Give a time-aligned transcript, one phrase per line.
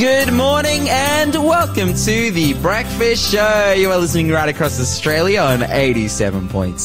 [0.00, 3.74] Good morning and welcome to the Breakfast Show.
[3.76, 6.78] You are listening right across Australia on 87.6,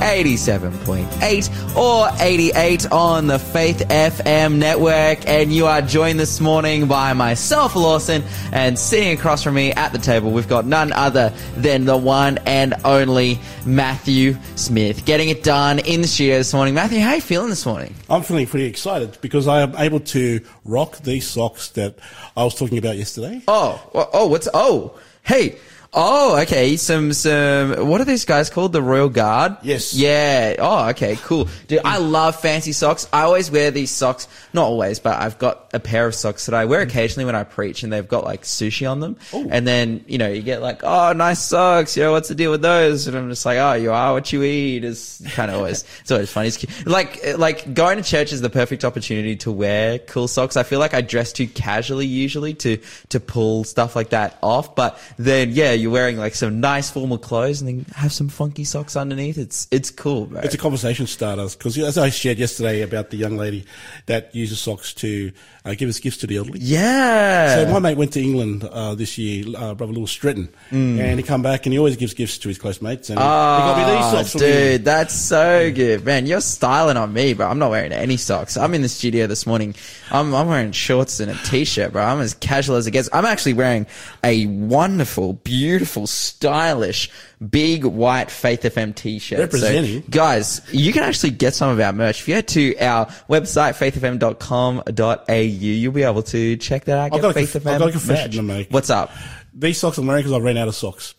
[0.00, 5.24] 87.8 or 88 on the Faith FM network.
[5.28, 9.92] And you are joined this morning by myself, Lawson, and sitting across from me at
[9.92, 15.04] the table, we've got none other than the one and only Matthew Smith.
[15.04, 16.74] Getting it done in the studio this morning.
[16.74, 17.94] Matthew, how are you feeling this morning?
[18.10, 21.94] I'm feeling pretty excited because I am able to rock these socks that
[22.36, 23.42] I was talking about yesterday.
[23.46, 25.56] Oh, oh, what's, oh, hey,
[25.94, 26.76] Oh, okay.
[26.76, 28.72] Some, some, what are these guys called?
[28.72, 29.56] The Royal Guard?
[29.62, 29.94] Yes.
[29.94, 30.56] Yeah.
[30.58, 31.16] Oh, okay.
[31.16, 31.48] Cool.
[31.66, 33.08] Dude, I love fancy socks.
[33.10, 34.28] I always wear these socks.
[34.52, 36.88] Not always, but I've got a pair of socks that I wear mm.
[36.88, 39.16] occasionally when I preach and they've got like sushi on them.
[39.32, 39.48] Ooh.
[39.50, 41.96] And then, you know, you get like, oh, nice socks.
[41.96, 43.06] You know, what's the deal with those?
[43.06, 44.84] And I'm just like, oh, you are what you eat.
[44.84, 46.48] It's kind of always, it's always funny.
[46.48, 46.86] It's cute.
[46.86, 50.58] Like, like going to church is the perfect opportunity to wear cool socks.
[50.58, 54.74] I feel like I dress too casually usually to, to pull stuff like that off.
[54.74, 58.64] But then, yeah, you're wearing like some nice formal clothes and then have some funky
[58.64, 59.38] socks underneath.
[59.38, 60.40] It's it's cool, bro.
[60.40, 63.64] It's a conversation starter because, as I shared yesterday about the young lady
[64.06, 65.32] that uses socks to
[65.64, 66.60] uh, give us gifts to the elderly.
[66.60, 67.54] yeah.
[67.64, 71.22] So my mate went to England uh, this year, uh, brother Lewis Stretton, and he
[71.22, 73.10] come back and he always gives gifts to his close mates.
[73.10, 74.44] And he got me these Oh, socks for me.
[74.46, 76.26] dude, that's so good, man.
[76.26, 77.48] You're styling on me, bro.
[77.48, 78.56] I'm not wearing any socks.
[78.56, 79.74] I'm in the studio this morning.
[80.10, 82.02] I'm, I'm wearing shorts and a t-shirt, bro.
[82.02, 83.08] I'm as casual as it gets.
[83.12, 83.86] I'm actually wearing
[84.24, 85.67] a wonderful, beautiful,
[86.06, 87.10] stylish,
[87.50, 89.38] big white Faith FM t-shirt.
[89.38, 90.02] Representing.
[90.02, 92.20] So, guys, you can actually get some of our merch.
[92.20, 97.14] If you head to our website, faithfm.com.au, you'll be able to check that out.
[97.14, 98.34] I've got a Faith conf- FM I've got a confession merch.
[98.36, 98.70] to make.
[98.70, 99.10] What's up?
[99.54, 101.14] These socks I'm wearing because I ran out of socks.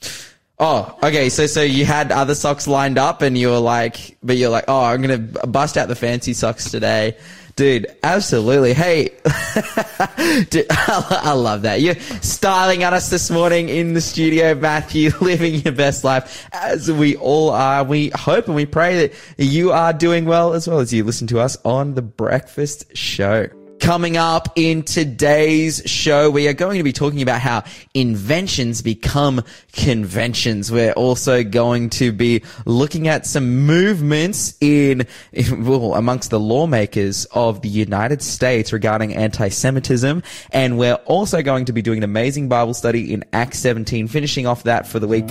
[0.59, 1.29] Oh, okay.
[1.29, 4.65] So, so you had other socks lined up and you were like, but you're like,
[4.67, 7.17] oh, I'm going to bust out the fancy socks today.
[7.59, 8.73] Dude, absolutely.
[8.73, 9.09] Hey,
[10.49, 11.81] Dude, I love that.
[11.81, 16.89] You're styling at us this morning in the studio, Matthew, living your best life as
[16.89, 17.83] we all are.
[17.83, 21.27] We hope and we pray that you are doing well as well as you listen
[21.27, 23.49] to us on the breakfast show.
[23.79, 27.63] Coming up in today's show, we are going to be talking about how
[27.93, 29.41] inventions become
[29.71, 30.71] conventions.
[30.71, 37.25] We're also going to be looking at some movements in, in well, amongst the lawmakers
[37.31, 40.23] of the United States regarding anti-Semitism.
[40.51, 44.45] And we're also going to be doing an amazing Bible study in Acts 17, finishing
[44.45, 45.29] off that for the week.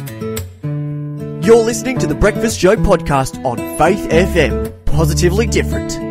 [1.44, 4.84] You're listening to the Breakfast Show podcast on Faith FM.
[4.86, 6.07] Positively different.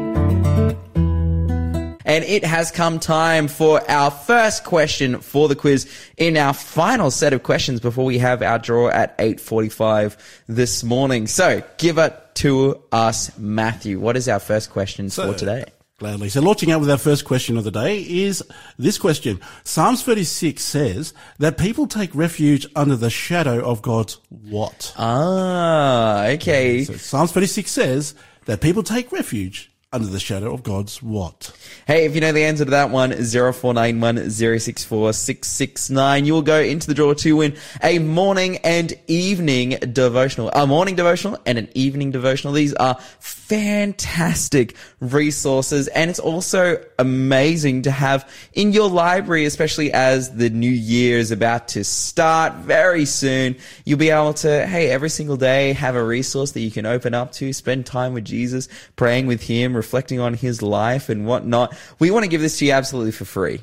[2.08, 7.12] And it has come time for our first question for the quiz in our final
[7.12, 10.16] set of questions before we have our draw at 8.45
[10.48, 11.28] this morning.
[11.28, 14.00] So give it to us, Matthew.
[14.00, 15.66] What is our first question So- for today?
[16.00, 16.30] Gladly.
[16.30, 18.44] So launching out with our first question of the day is
[18.78, 19.42] this question.
[19.64, 24.94] Psalms 36 says that people take refuge under the shadow of God's what?
[24.96, 26.84] Ah, okay.
[26.84, 28.14] So Psalms 36 says
[28.46, 31.58] that people take refuge under the shadow of God's what?
[31.86, 36.60] Hey, if you know the answer to that one, 0491 064 669, you will go
[36.60, 40.50] into the draw to win a morning and evening devotional.
[40.54, 42.52] A morning devotional and an evening devotional.
[42.54, 50.36] These are fantastic resources and it's also amazing to have in your library, especially as
[50.36, 53.56] the new year is about to start very soon.
[53.86, 57.14] You'll be able to, hey, every single day have a resource that you can open
[57.14, 58.68] up to, spend time with Jesus,
[58.98, 61.76] praying with Him, reflecting on His life and whatnot.
[62.00, 63.62] We want to give this to you absolutely for free.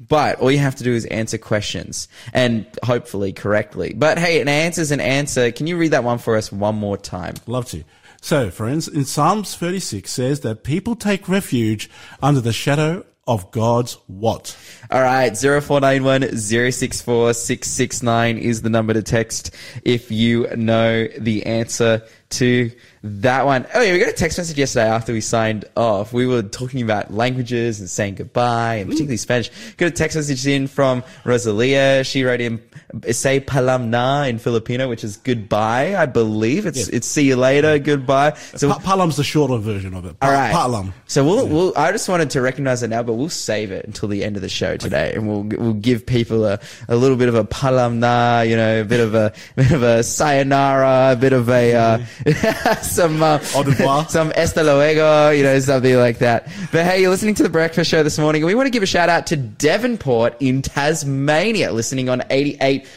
[0.00, 3.94] But all you have to do is answer questions and hopefully correctly.
[3.96, 5.52] But hey, an answer's an answer.
[5.52, 7.34] Can you read that one for us one more time?
[7.46, 7.84] Love to.
[8.20, 11.90] So, friends, in Psalms 36 says that people take refuge
[12.22, 14.56] under the shadow of God's what?
[14.90, 22.02] All right, 0491 064 669 is the number to text if you know the answer
[22.30, 22.70] to
[23.04, 23.66] that one.
[23.74, 26.14] Oh yeah, we got a text message yesterday after we signed off.
[26.14, 29.50] We were talking about languages and saying goodbye, and particularly Spanish.
[29.76, 32.02] Got a text message in from Rosalia.
[32.04, 32.62] She wrote in
[33.10, 36.64] say palam na in Filipino, which is goodbye, I believe.
[36.64, 38.34] It's it's see you later, goodbye.
[38.56, 40.18] So Pa- Palam's the shorter version of it.
[40.20, 40.52] Pa- all right.
[40.52, 40.94] Palam.
[41.06, 44.08] So we'll, we'll, I just wanted to recognize it now, but we'll save it until
[44.08, 46.58] the end of the show today, and we'll we'll give people a,
[46.88, 50.02] a little bit of a palamna, you know, a bit of a bit of a
[50.02, 51.98] sayonara, a bit of a uh,
[52.94, 53.38] some uh,
[54.08, 56.46] some hasta luego, you know, something like that.
[56.70, 58.82] But hey, you're listening to the Breakfast Show this morning, and we want to give
[58.82, 62.88] a shout out to Devonport in Tasmania, listening on 88.0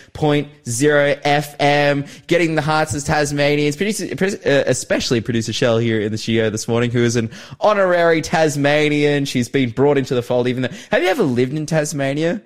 [1.24, 6.18] FM, getting the hearts of Tasmanians, producer, produ- uh, especially producer Shell here in the
[6.18, 9.26] studio this morning, who is an honorary Tasmanian.
[9.26, 12.42] She's been brought into the fold, even though, have you ever lived in Tasmania?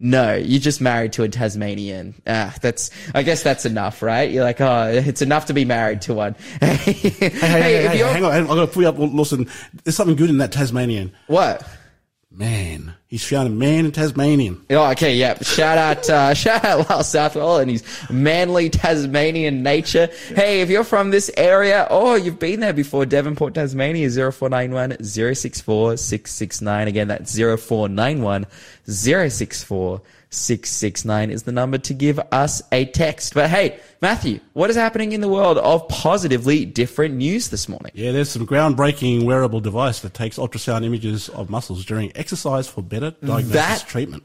[0.00, 2.14] No, you're just married to a Tasmanian.
[2.26, 4.30] Ah, that's, I guess that's enough, right?
[4.30, 6.34] You're like, oh, it's enough to be married to one.
[6.60, 8.12] hey, Hey, hey, hey, hang on.
[8.12, 9.48] hang on, I'm going to pull you up, Lawson.
[9.84, 11.12] There's something good in that Tasmanian.
[11.28, 11.66] What?
[12.30, 12.94] Man.
[13.14, 14.60] He's a man in Tasmanian.
[14.70, 15.40] Oh, okay, yeah.
[15.40, 20.08] Shout out, uh, shout out Lyle Southwell and his manly Tasmanian nature.
[20.34, 25.96] Hey, if you're from this area or you've been there before, Devonport, Tasmania, 0491 064
[25.96, 26.88] 669.
[26.88, 28.46] Again, that's 0491
[28.84, 30.02] 064
[30.34, 33.34] 669 is the number to give us a text.
[33.34, 37.92] But hey, Matthew, what is happening in the world of positively different news this morning?
[37.94, 42.82] Yeah, there's some groundbreaking wearable device that takes ultrasound images of muscles during exercise for
[42.82, 44.24] better diagnosis That- treatment.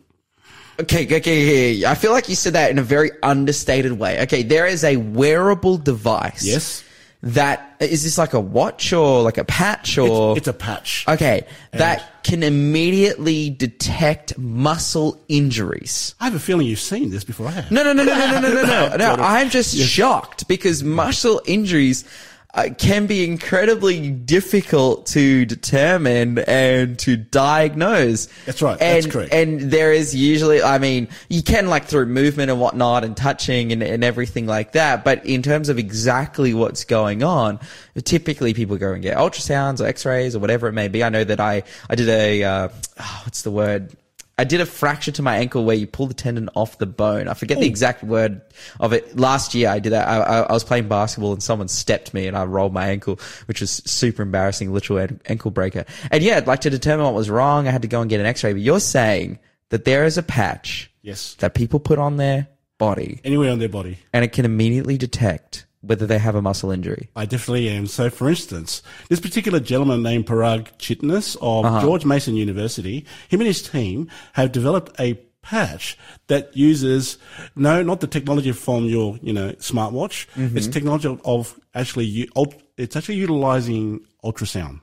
[0.81, 1.85] Okay, okay, okay.
[1.85, 4.21] I feel like you said that in a very understated way.
[4.21, 6.45] Okay, there is a wearable device.
[6.45, 6.83] Yes.
[7.21, 11.05] That is this like a watch or like a patch or It's a patch.
[11.07, 16.15] okay that can immediately detect muscle injuries.
[16.19, 17.47] I have a feeling you've seen this before.
[17.47, 17.71] I have.
[17.71, 18.97] No, no, no, no, no, no, no, no, no.
[18.97, 22.05] no I'm just shocked because muscle injuries
[22.53, 28.27] uh, can be incredibly difficult to determine and to diagnose.
[28.45, 28.81] That's right.
[28.81, 29.33] And, That's correct.
[29.33, 33.71] And there is usually, I mean, you can like through movement and whatnot and touching
[33.71, 35.03] and, and everything like that.
[35.03, 37.59] But in terms of exactly what's going on,
[38.03, 41.03] typically people go and get ultrasounds or x-rays or whatever it may be.
[41.03, 42.69] I know that I, I did a, uh,
[42.99, 43.95] oh, what's the word?
[44.39, 47.27] I did a fracture to my ankle where you pull the tendon off the bone.
[47.27, 48.41] I forget the exact word
[48.79, 49.19] of it.
[49.19, 50.07] Last year I did that.
[50.07, 53.19] I, I, I was playing basketball and someone stepped me and I rolled my ankle,
[53.47, 55.83] which was super embarrassing, literal an- ankle breaker.
[56.09, 58.25] And yeah, like to determine what was wrong, I had to go and get an
[58.25, 58.53] x-ray.
[58.53, 59.39] But you're saying
[59.69, 61.35] that there is a patch Yes.
[61.39, 62.47] that people put on their
[62.77, 63.97] body Anywhere on their body.
[64.13, 67.09] and it can immediately detect whether they have a muscle injury.
[67.15, 67.87] I definitely am.
[67.87, 71.81] So, for instance, this particular gentleman named Parag Chitnis of uh-huh.
[71.81, 75.97] George Mason University, him and his team have developed a patch
[76.27, 77.17] that uses
[77.55, 80.27] no, not the technology from your you know smartwatch.
[80.35, 80.57] Mm-hmm.
[80.57, 82.29] It's technology of, of actually
[82.77, 84.81] it's actually utilizing ultrasound.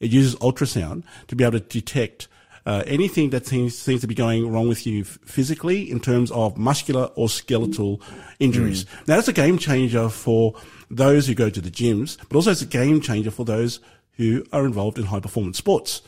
[0.00, 2.28] It uses ultrasound to be able to detect
[2.66, 6.56] uh, anything that seems, seems to be going wrong with you physically in terms of
[6.56, 8.00] muscular or skeletal
[8.38, 8.86] injuries.
[9.06, 10.54] Now, that's a game changer for
[10.90, 13.80] those who go to the gyms, but also it's a game changer for those
[14.12, 16.02] who are involved in high performance sports.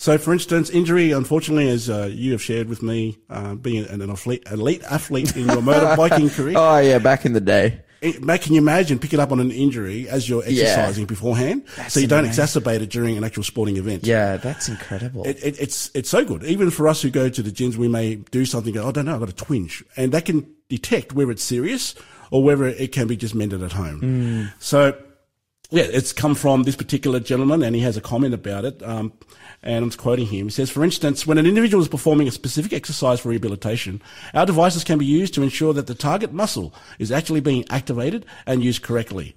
[0.00, 4.00] So, for instance, injury, unfortunately, as uh, you have shared with me, uh, being an,
[4.00, 7.80] an athlete, elite athlete in your motorbiking career, Oh yeah, back in the day.
[8.20, 10.62] Mate, can you imagine picking up on an injury as you're Yeah.
[10.62, 14.04] exercising beforehand, so you don't exacerbate it during an actual sporting event?
[14.06, 15.24] Yeah, that's incredible.
[15.26, 16.44] It, it, it's it's so good.
[16.44, 18.72] Even for us who go to the gyms, we may do something.
[18.74, 21.94] Go, I don't know, I've got a twinge, and that can detect whether it's serious
[22.30, 24.50] or whether it can be just mended at home.
[24.58, 24.96] So,
[25.70, 28.82] yeah, it's come from this particular gentleman, and he has a comment about it.
[28.82, 29.12] Um,
[29.62, 30.46] and I'm quoting him.
[30.46, 34.00] He says, for instance, when an individual is performing a specific exercise for rehabilitation,
[34.34, 38.24] our devices can be used to ensure that the target muscle is actually being activated
[38.46, 39.34] and used correctly.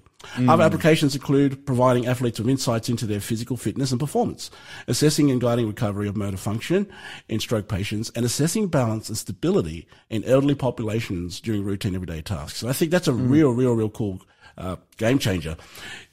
[0.48, 4.50] Other applications include providing athletes with insights into their physical fitness and performance,
[4.86, 6.88] assessing and guiding recovery of motor function
[7.28, 12.60] in stroke patients, and assessing balance and stability in elderly populations during routine everyday tasks.
[12.60, 14.20] So I think that's a real, real, real cool
[14.56, 15.56] uh, game changer.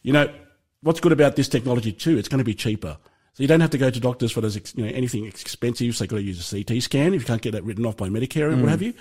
[0.02, 0.34] You know,
[0.82, 2.18] what's good about this technology too?
[2.18, 2.98] It's going to be cheaper.
[3.40, 5.96] So you don't have to go to doctors for those, ex- you know, anything expensive.
[5.96, 7.96] So you've got to use a CT scan if you can't get that written off
[7.96, 8.94] by Medicare or what have you.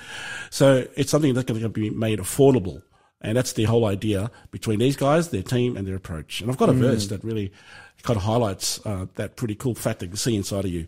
[0.50, 2.82] So it's something that's going to be made affordable.
[3.20, 6.40] And that's the whole idea between these guys, their team, and their approach.
[6.40, 7.50] And I've got a verse that really
[8.04, 10.86] kind of highlights uh, that pretty cool fact that you can see inside of you.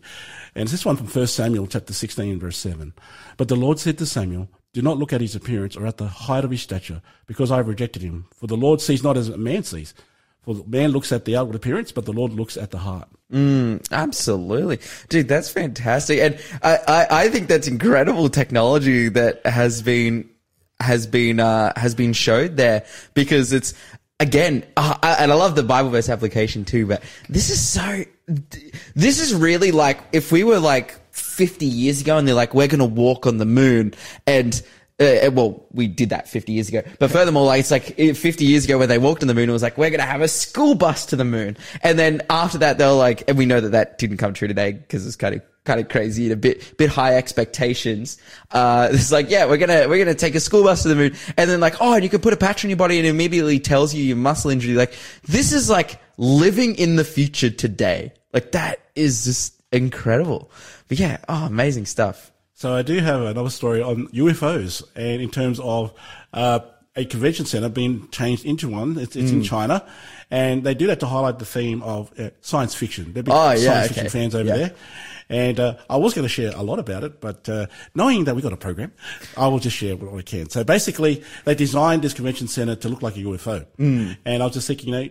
[0.55, 2.93] And it's this one from 1 Samuel chapter 16, verse 7.
[3.35, 6.07] But the Lord said to Samuel, Do not look at his appearance or at the
[6.07, 8.27] height of his stature, because I have rejected him.
[8.33, 9.93] For the Lord sees not as a man sees.
[10.43, 13.07] For man looks at the outward appearance, but the Lord looks at the heart.
[13.91, 15.27] Absolutely, dude.
[15.27, 20.29] That's fantastic, and I, I, I think that's incredible technology that has been
[20.79, 23.73] has been uh, has been showed there because it's
[24.19, 26.87] again, uh, and I love the Bible verse application too.
[26.87, 28.03] But this is so.
[28.95, 32.67] This is really like if we were like 50 years ago, and they're like, we're
[32.67, 33.93] going to walk on the moon,
[34.25, 34.61] and
[35.01, 36.83] uh, well, we did that 50 years ago.
[36.99, 39.49] But furthermore, like, it's like eh, 50 years ago when they walked on the moon,
[39.49, 41.57] it was like, we're going to have a school bus to the moon.
[41.81, 44.47] And then after that, they were like, and we know that that didn't come true
[44.47, 48.17] today because it's kind of, kind of crazy and a bit, bit high expectations.
[48.51, 50.89] Uh, it's like, yeah, we're going to, we're going to take a school bus to
[50.89, 51.15] the moon.
[51.35, 53.09] And then like, oh, and you can put a patch on your body and it
[53.09, 54.75] immediately tells you your muscle injury.
[54.75, 54.93] Like,
[55.23, 58.13] this is like living in the future today.
[58.33, 60.51] Like, that is just incredible.
[60.87, 62.30] But yeah, oh, amazing stuff.
[62.61, 65.93] So I do have another story on UFOs, and in terms of
[66.31, 66.59] uh,
[66.95, 68.99] a convention center being changed into one.
[68.99, 69.37] It's, it's Hmm.
[69.37, 69.83] in China,
[70.29, 73.13] and they do that to highlight the theme of uh, science fiction.
[73.13, 74.09] They're big Oh, science yeah, fiction okay.
[74.09, 74.57] fans over Yeah.
[74.57, 74.71] there.
[75.29, 77.65] And uh, I was going to share a lot about it, but uh,
[77.95, 78.91] knowing that we got a program,
[79.37, 80.49] I will just share what I can.
[80.49, 84.11] So basically, they designed this convention center to look like a UFO, Hmm.
[84.25, 85.09] and I was just thinking, you know.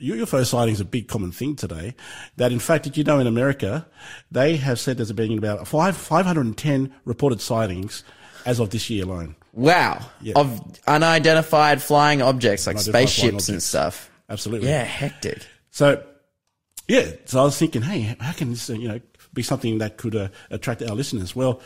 [0.00, 1.94] UFO sighting is a big common thing today.
[2.36, 3.86] That in fact, did you know in America,
[4.30, 8.04] they have said there's been about five, 510 reported sightings
[8.46, 9.36] as of this year alone.
[9.52, 10.04] Wow.
[10.20, 10.34] Yeah.
[10.36, 14.10] Of unidentified flying objects like Unidentified spaceships and stuff.
[14.28, 14.68] Absolutely.
[14.68, 15.46] Yeah, hectic.
[15.70, 16.02] So,
[16.88, 19.00] yeah, so I was thinking, hey, how can this, you know,
[19.34, 21.34] be something that could uh, attract our listeners?
[21.34, 21.60] Well,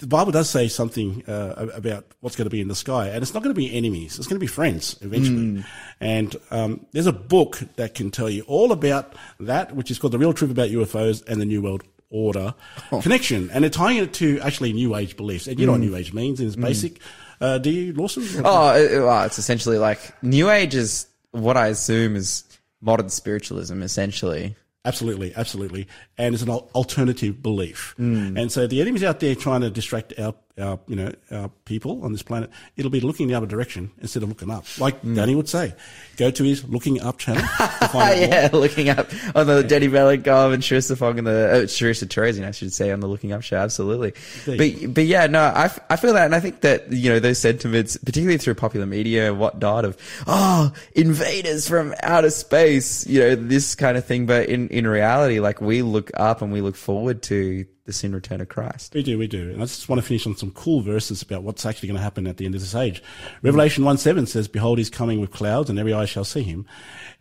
[0.00, 3.22] the Bible does say something uh, about what's going to be in the sky, and
[3.22, 5.64] it's not going to be enemies; it's going to be friends eventually.
[6.00, 10.12] And um, there's a book that can tell you all about that, which is called
[10.12, 12.54] "The Real Truth About UFOs and the New World Order"
[13.02, 15.46] connection, and they're tying it to actually New Age beliefs.
[15.46, 16.98] And you know what New Age means in its basic.
[17.40, 18.24] Uh, do you, Lawson?
[18.44, 22.44] Oh, it- well, it's essentially like New Age is what I assume is
[22.80, 24.56] modern spiritualism, essentially.
[24.84, 25.86] Absolutely, absolutely.
[26.16, 27.94] And it's an alternative belief.
[28.38, 32.04] And so the enemy's out there trying to distract our, our, you know, our people
[32.04, 32.50] on this planet.
[32.76, 34.64] It'll be looking the other direction instead of looking up.
[34.78, 35.74] Like Danny would say,
[36.16, 37.42] go to his looking up channel.
[37.42, 38.12] to find out more.
[38.14, 42.46] yeah, looking up on the Danny Bellingham and Sharissa Fong and the uh, Sharissa Teresian,
[42.46, 43.56] I should say, on the Looking Up show.
[43.56, 44.12] Absolutely.
[44.46, 46.26] But, but yeah, no, I, f- I feel that.
[46.26, 49.96] And I think that, you know, those sentiments, particularly through popular media and whatnot of,
[50.26, 54.26] oh, invaders from outer space, you know, this kind of thing.
[54.26, 58.14] But in, in reality, like we look up and we look forward to the soon
[58.14, 58.94] return of Christ.
[58.94, 59.50] We do, we do.
[59.50, 62.02] And I just want to finish on some cool verses about what's actually going to
[62.02, 63.02] happen at the end of this age.
[63.42, 66.66] Revelation 1 7 says, Behold, he's coming with clouds, and every eye shall see him.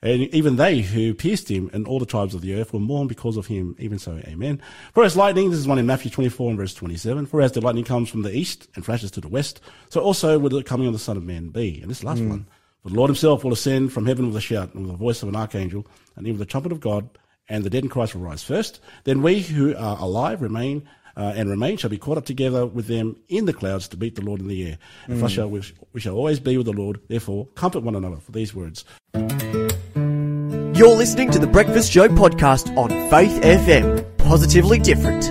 [0.01, 3.07] And even they who pierced him and all the tribes of the earth will mourn
[3.07, 3.75] because of him.
[3.79, 4.61] Even so, amen.
[4.93, 7.25] For as lightning, this is one in Matthew 24 and verse 27.
[7.25, 9.59] For as the lightning comes from the east and flashes to the west,
[9.89, 11.81] so also will the coming of the Son of Man be.
[11.81, 12.29] And this last hmm.
[12.29, 12.47] one.
[12.83, 15.21] For the Lord himself will ascend from heaven with a shout and with the voice
[15.21, 15.85] of an archangel
[16.15, 17.09] and even with the trumpet of God
[17.49, 18.79] and the dead in Christ will rise first.
[19.03, 20.87] Then we who are alive remain
[21.17, 24.15] uh, and remain shall be caught up together with them in the clouds to meet
[24.15, 24.77] the Lord in the air.
[25.07, 27.01] And thus shall we, we shall always be with the Lord.
[27.09, 28.85] Therefore, comfort one another for these words.
[29.13, 34.17] You're listening to the Breakfast Show podcast on Faith FM.
[34.17, 35.29] Positively different.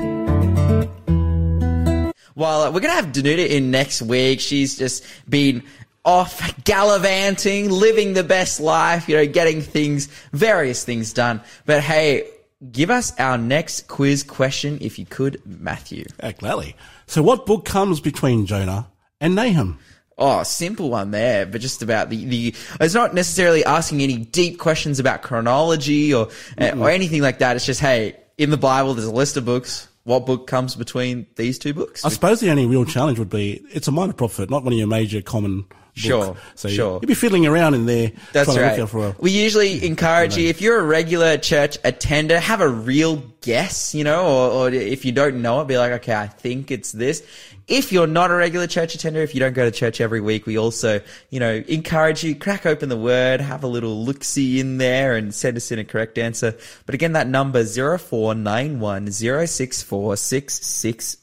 [2.34, 4.40] Well, uh, we're going to have Danuta in next week.
[4.40, 5.64] She's just been
[6.04, 11.40] off gallivanting, living the best life, you know, getting things, various things done.
[11.66, 12.28] But hey,
[12.72, 16.04] give us our next quiz question if you could, Matthew.
[16.20, 16.76] Uh, gladly.
[17.06, 18.88] So, what book comes between Jonah
[19.20, 19.78] and Nahum?
[20.20, 24.58] Oh, simple one there, but just about the, the, it's not necessarily asking any deep
[24.58, 26.28] questions about chronology or,
[26.60, 27.54] uh, or anything like that.
[27.54, 29.86] It's just, hey, in the Bible, there's a list of books.
[30.02, 32.04] What book comes between these two books?
[32.04, 34.78] I suppose the only real challenge would be it's a minor prophet, not one of
[34.78, 35.66] your major common.
[35.98, 36.98] Sure, So sure.
[37.00, 38.70] you'd be fiddling around in there That's trying to right.
[38.72, 42.60] look out for a we usually encourage you, if you're a regular church attender, have
[42.60, 46.14] a real guess, you know, or, or if you don't know it, be like, okay,
[46.14, 47.22] I think it's this.
[47.66, 50.46] If you're not a regular church attender, if you don't go to church every week,
[50.46, 54.78] we also, you know, encourage you, crack open the word, have a little look-see in
[54.78, 56.56] there and send us in a correct answer.
[56.86, 60.16] But again, that number 0491 064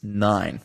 [0.02, 0.60] And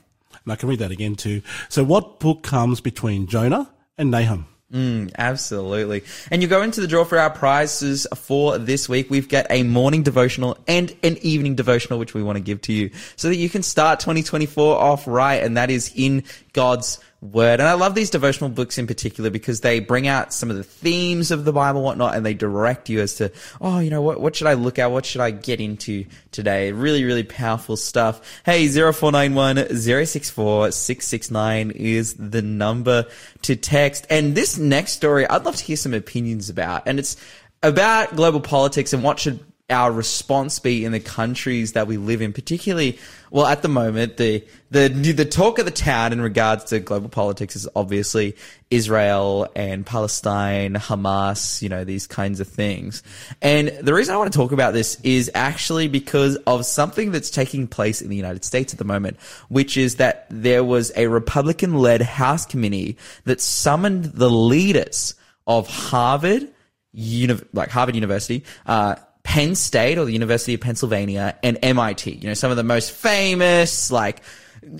[0.47, 1.41] I can read that again too.
[1.69, 3.69] So, what book comes between Jonah
[4.01, 4.47] and Nahum?
[4.73, 6.03] Mm, absolutely.
[6.31, 9.09] And you go into the draw for our prizes for this week.
[9.09, 12.73] We've got a morning devotional and an evening devotional, which we want to give to
[12.73, 15.43] you so that you can start 2024 off right.
[15.43, 17.59] And that is in God's word.
[17.59, 20.63] And I love these devotional books in particular because they bring out some of the
[20.63, 24.19] themes of the Bible, whatnot, and they direct you as to, oh, you know, what,
[24.19, 24.91] what should I look at?
[24.91, 26.71] What should I get into today?
[26.71, 28.41] Really, really powerful stuff.
[28.43, 33.05] Hey, 0491 064 669 is the number
[33.43, 34.07] to text.
[34.09, 36.87] And this next story, I'd love to hear some opinions about.
[36.87, 37.17] And it's
[37.61, 39.39] about global politics and what should
[39.71, 42.99] our response be in the countries that we live in, particularly,
[43.29, 47.09] well, at the moment, the, the, the talk of the town in regards to global
[47.09, 48.35] politics is obviously
[48.69, 53.03] Israel and Palestine, Hamas, you know, these kinds of things.
[53.41, 57.29] And the reason I want to talk about this is actually because of something that's
[57.29, 59.17] taking place in the United States at the moment,
[59.49, 65.15] which is that there was a Republican led House committee that summoned the leaders
[65.47, 66.47] of Harvard,
[66.91, 72.11] uni- like Harvard University, uh, Penn State or the University of Pennsylvania and MIT.
[72.11, 74.21] You know, some of the most famous, like,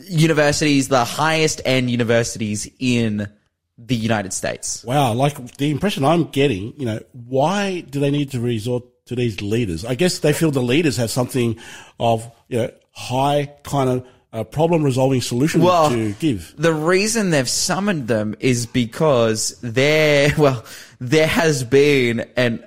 [0.03, 3.29] universities, the highest end universities in
[3.77, 4.83] the United States.
[4.83, 9.15] Wow, like the impression I'm getting, you know, why do they need to resort to
[9.15, 9.85] these leaders?
[9.85, 11.57] I guess they feel the leaders have something
[11.99, 16.53] of, you know, high kind of uh, problem resolving solution Well, to give.
[16.57, 20.63] The reason they've summoned them is because there, well,
[20.99, 22.63] there has been an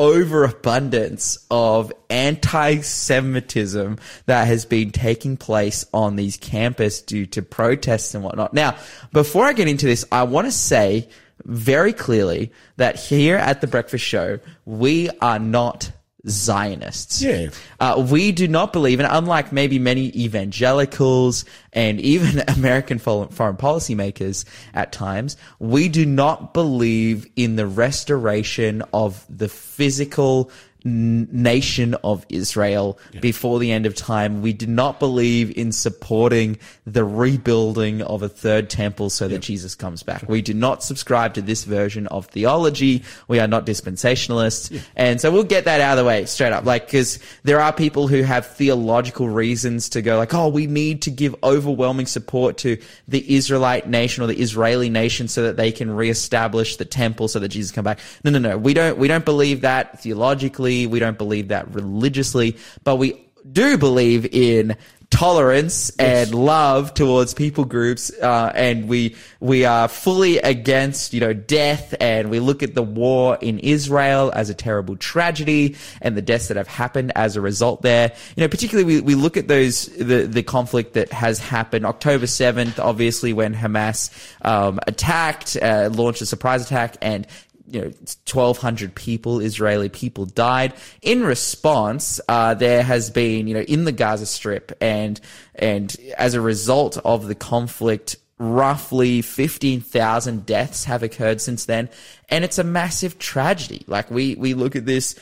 [0.00, 8.24] overabundance of anti-Semitism that has been taking place on these campuses due to protests and
[8.24, 8.54] whatnot.
[8.54, 8.78] Now,
[9.12, 11.06] before I get into this, I want to say
[11.44, 15.92] very clearly that here at the Breakfast Show, we are not
[16.28, 17.22] Zionists.
[17.22, 17.50] Yeah.
[17.78, 23.94] Uh, we do not believe, and unlike maybe many evangelicals and even American foreign policy
[23.94, 30.50] makers at times, we do not believe in the restoration of the physical
[30.84, 34.42] nation of Israel before the end of time.
[34.42, 39.74] We do not believe in supporting the rebuilding of a third temple so that Jesus
[39.74, 40.28] comes back.
[40.28, 43.02] We do not subscribe to this version of theology.
[43.28, 44.82] We are not dispensationalists.
[44.96, 46.64] And so we'll get that out of the way straight up.
[46.64, 51.02] Like, cause there are people who have theological reasons to go like, oh, we need
[51.02, 55.72] to give overwhelming support to the Israelite nation or the Israeli nation so that they
[55.72, 57.98] can reestablish the temple so that Jesus come back.
[58.24, 58.56] No, no, no.
[58.56, 60.69] We don't, we don't believe that theologically.
[60.70, 64.76] We don't believe that religiously, but we do believe in
[65.10, 71.32] tolerance and love towards people groups uh, and we we are fully against you know
[71.32, 76.22] death and we look at the war in Israel as a terrible tragedy and the
[76.22, 78.12] deaths that have happened as a result there.
[78.36, 81.86] You know particularly we, we look at those the the conflict that has happened.
[81.86, 84.10] October 7th obviously when Hamas
[84.46, 87.26] um, attacked uh, launched a surprise attack and
[87.70, 90.74] you know, 1,200 people, Israeli people died.
[91.02, 95.20] In response, uh, there has been, you know, in the Gaza Strip and,
[95.54, 101.88] and as a result of the conflict, roughly 15,000 deaths have occurred since then.
[102.28, 103.84] And it's a massive tragedy.
[103.86, 105.14] Like we, we look at this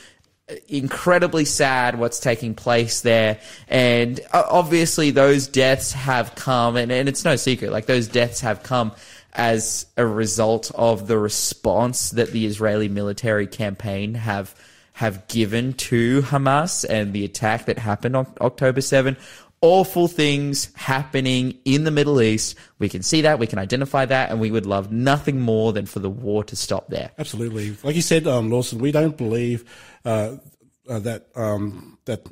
[0.68, 3.38] incredibly sad what's taking place there.
[3.68, 8.40] And uh, obviously those deaths have come and, and it's no secret, like those deaths
[8.40, 8.92] have come
[9.38, 14.54] as a result of the response that the Israeli military campaign have
[14.92, 19.16] have given to Hamas and the attack that happened on October 7
[19.60, 22.56] awful things happening in the Middle East.
[22.78, 25.86] We can see that, we can identify that, and we would love nothing more than
[25.86, 27.10] for the war to stop there.
[27.18, 27.76] Absolutely.
[27.82, 29.64] Like you said, um, Lawson, we don't believe
[30.04, 30.36] uh,
[30.88, 32.26] uh, that um, that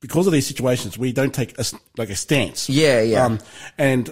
[0.00, 1.64] because of these situations, we don't take a,
[1.96, 2.68] like a stance.
[2.68, 3.24] Yeah, yeah.
[3.24, 3.38] Um,
[3.78, 4.10] and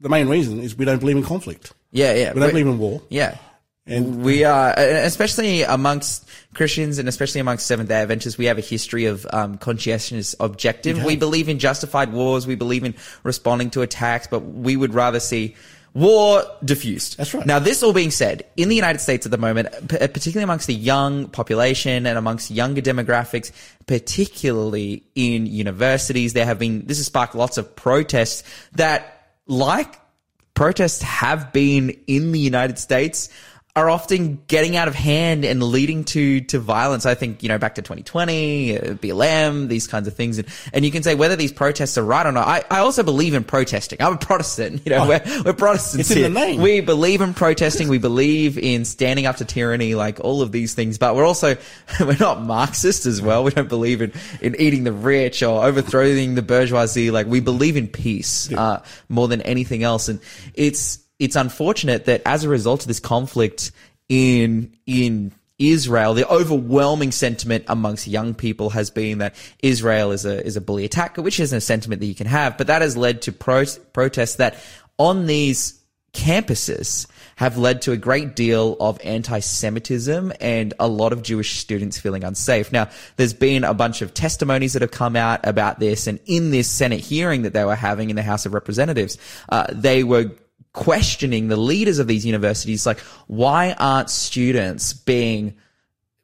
[0.00, 1.72] the main reason is we don't believe in conflict.
[1.90, 2.32] Yeah, yeah.
[2.32, 3.02] We don't believe in war.
[3.08, 3.38] Yeah.
[3.86, 8.62] And- we are, especially amongst Christians and especially amongst Seventh day Adventists, we have a
[8.62, 11.04] history of um, conscientious objective.
[11.04, 12.46] We believe in justified wars.
[12.46, 15.54] We believe in responding to attacks, but we would rather see
[15.94, 17.16] war diffused.
[17.16, 17.46] That's right.
[17.46, 20.74] Now, this all being said, in the United States at the moment, particularly amongst the
[20.74, 23.50] young population and amongst younger demographics,
[23.86, 29.98] particularly in universities, there have been, this has sparked lots of protests that, like
[30.56, 33.28] protests have been in the United States
[33.76, 37.04] are often getting out of hand and leading to to violence.
[37.04, 40.84] I think you know back to 2020, uh, BLM, these kinds of things, and and
[40.84, 42.48] you can say whether these protests are right or not.
[42.48, 44.00] I, I also believe in protesting.
[44.00, 44.82] I'm a Protestant.
[44.86, 46.08] You know, we're, we're Protestants.
[46.08, 46.28] It's in here.
[46.28, 46.62] the name.
[46.62, 47.88] We believe in protesting.
[47.88, 50.96] We believe in standing up to tyranny, like all of these things.
[50.96, 51.56] But we're also
[52.00, 53.44] we're not Marxist as well.
[53.44, 57.10] We don't believe in in eating the rich or overthrowing the bourgeoisie.
[57.10, 60.20] Like we believe in peace uh, more than anything else, and
[60.54, 63.72] it's it's unfortunate that as a result of this conflict
[64.08, 70.44] in in Israel, the overwhelming sentiment amongst young people has been that Israel is a
[70.44, 72.96] is a bully attacker, which isn't a sentiment that you can have, but that has
[72.96, 74.56] led to pro- protests that
[74.98, 75.80] on these
[76.12, 81.98] campuses have led to a great deal of anti-Semitism and a lot of Jewish students
[81.98, 82.72] feeling unsafe.
[82.72, 86.50] Now, there's been a bunch of testimonies that have come out about this, and in
[86.50, 89.18] this Senate hearing that they were having in the House of Representatives,
[89.50, 90.30] uh, they were
[90.76, 95.56] questioning the leaders of these universities, like, why aren't students being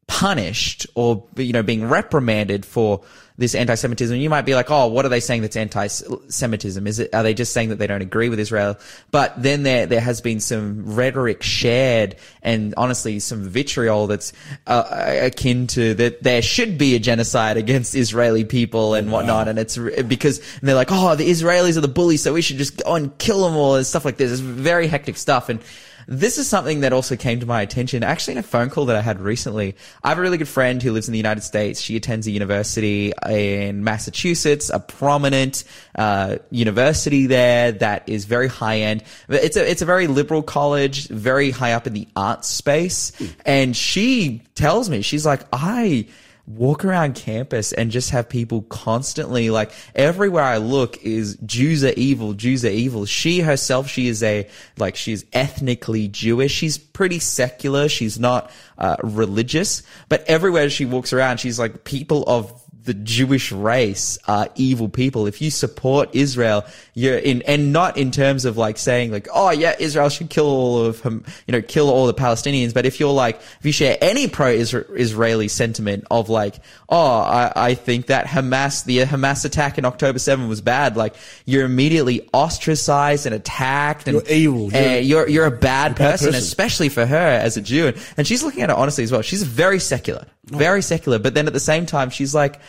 [0.07, 3.03] punished or you know being reprimanded for
[3.38, 4.17] this anti-Semitism.
[4.17, 6.87] You might be like, oh, what are they saying that's anti-Semitism?
[6.87, 8.79] Is it are they just saying that they don't agree with Israel?
[9.11, 14.33] But then there there has been some rhetoric shared and honestly some vitriol that's
[14.67, 14.85] uh,
[15.23, 19.49] akin to that there should be a genocide against Israeli people and whatnot.
[19.49, 22.59] And it's because and they're like, oh, the Israelis are the bullies, so we should
[22.59, 24.31] just go and kill them all and stuff like this.
[24.31, 25.61] It's very hectic stuff and.
[26.07, 28.97] This is something that also came to my attention actually in a phone call that
[28.97, 29.77] I had recently.
[30.03, 31.81] I have a really good friend who lives in the United States.
[31.81, 38.81] She attends a university in Massachusetts, a prominent uh, university there that is very high
[38.81, 39.05] end.
[39.29, 43.12] It's a it's a very liberal college, very high up in the arts space.
[43.45, 46.07] And she tells me she's like I
[46.47, 51.93] walk around campus and just have people constantly like everywhere I look is Jews are
[51.97, 53.05] evil, Jews are evil.
[53.07, 56.53] She herself, she is a like she's ethnically Jewish.
[56.53, 57.89] She's pretty secular.
[57.89, 63.53] She's not uh, religious, but everywhere she walks around, she's like people of the Jewish
[63.53, 65.27] race are evil people.
[65.27, 66.64] If you support Israel,
[66.95, 70.47] you're in, and not in terms of like saying like, oh yeah, Israel should kill
[70.47, 72.75] all of you know, kill all the Palestinians.
[72.75, 76.57] But if you're like, if you share any pro-Israeli sentiment of like,
[76.88, 81.14] oh, I, I think that Hamas, the Hamas attack in October 7 was bad, like
[81.45, 84.73] you're immediately ostracized and attacked and You're evil.
[84.73, 86.35] You're- uh, you're, you're a bad, person, person.
[86.42, 87.88] especially for her as a Jew.
[87.88, 89.23] And, and she's looking at it honestly as well.
[89.23, 91.18] She's very secular, very secular.
[91.18, 92.61] But then at the same time, she's like,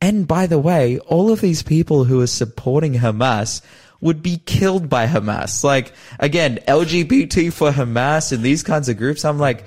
[0.00, 3.62] and by the way, all of these people who are supporting Hamas
[4.00, 5.64] would be killed by Hamas.
[5.64, 9.64] Like, again, LGBT for Hamas and these kinds of groups, I'm like,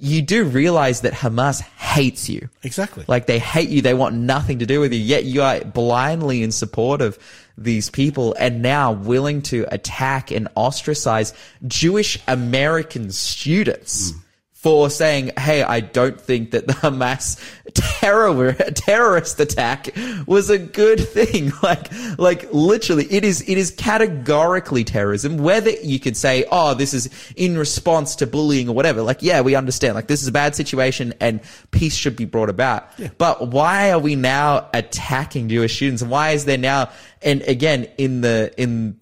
[0.00, 2.48] you do realize that Hamas hates you.
[2.62, 3.04] Exactly.
[3.08, 3.82] Like they hate you.
[3.82, 5.00] They want nothing to do with you.
[5.00, 7.18] Yet you are blindly in support of
[7.56, 11.34] these people and now willing to attack and ostracize
[11.66, 14.12] Jewish American students.
[14.12, 14.18] Hmm.
[14.60, 17.38] For saying, "Hey, I don't think that the Hamas
[17.74, 19.88] terror terrorist attack
[20.26, 23.42] was a good thing." Like, like literally, it is.
[23.42, 25.38] It is categorically terrorism.
[25.38, 29.40] Whether you could say, "Oh, this is in response to bullying or whatever," like, yeah,
[29.42, 29.94] we understand.
[29.94, 31.40] Like, this is a bad situation and
[31.70, 32.88] peace should be brought about.
[33.18, 36.02] But why are we now attacking Jewish students?
[36.02, 36.90] And why is there now?
[37.22, 38.98] And again, in the in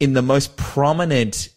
[0.00, 1.48] in the most prominent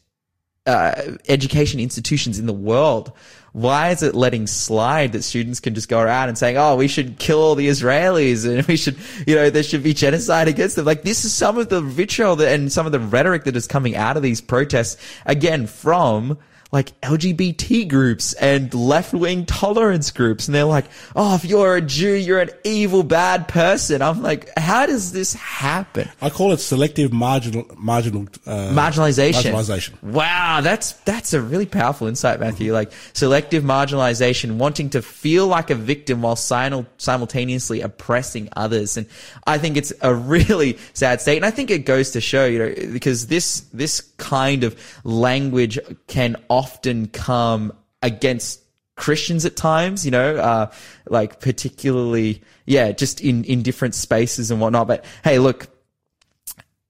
[0.67, 3.11] uh, education institutions in the world.
[3.53, 6.87] Why is it letting slide that students can just go around and saying, "Oh, we
[6.87, 10.75] should kill all the Israelis and we should, you know, there should be genocide against
[10.75, 10.85] them"?
[10.85, 13.65] Like this is some of the vitriol that, and some of the rhetoric that is
[13.65, 16.37] coming out of these protests again from
[16.71, 20.47] like LGBT groups and left wing tolerance groups.
[20.47, 24.01] And they're like, oh, if you're a Jew, you're an evil, bad person.
[24.01, 26.09] I'm like, how does this happen?
[26.21, 29.53] I call it selective marginal marginal uh, Marginalization.
[29.53, 30.03] Marginalization.
[30.03, 32.73] Wow, that's that's a really powerful insight, Matthew.
[32.73, 39.07] Like selective marginalization, wanting to feel like a victim while simultaneously oppressing others, and
[39.45, 41.37] I think it's a really sad state.
[41.37, 45.79] And I think it goes to show, you know, because this this kind of language
[46.07, 48.63] can often come against
[48.95, 50.71] Christians at times, you know, uh,
[51.07, 54.87] like particularly, yeah, just in, in different spaces and whatnot.
[54.87, 55.67] But hey, look,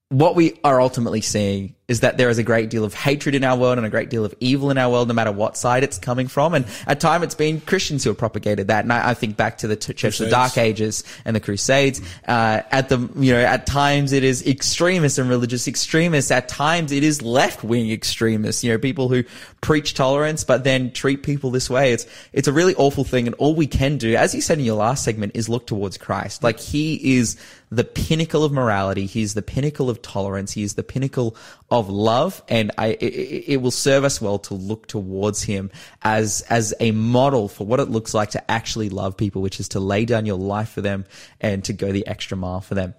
[0.08, 3.45] what we are ultimately seeing is that there is a great deal of hatred in
[3.45, 5.84] our world and a great deal of evil in our world, no matter what side
[5.84, 6.54] it's coming from.
[6.54, 8.84] And at time, it's been Christians who have propagated that.
[8.84, 11.39] And I, I think back to the t- Church of the Dark Ages and the
[11.39, 12.02] Crusades.
[12.28, 16.30] Uh, at the, you know, at times it is extremists and religious extremists.
[16.30, 19.23] At times it is left wing extremists, you know, people who
[19.62, 21.93] preach tolerance, but then treat people this way.
[21.93, 23.28] It's, it's a really awful thing.
[23.28, 25.97] And all we can do, as you said in your last segment, is look towards
[25.97, 26.43] Christ.
[26.43, 27.38] Like he is
[27.69, 29.06] the pinnacle of morality.
[29.06, 30.53] He's the pinnacle of tolerance.
[30.53, 31.36] He is the pinnacle
[31.69, 32.41] of love.
[32.47, 33.03] And I, it,
[33.47, 37.80] it will serve us well to look towards him as, as a model for what
[37.80, 40.82] it looks like to actually love people, which is to lay down your life for
[40.82, 41.06] them
[41.41, 42.93] and to go the extra mile for them.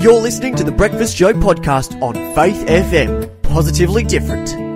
[0.00, 3.42] You're listening to the Breakfast Show podcast on Faith FM.
[3.42, 4.69] Positively different.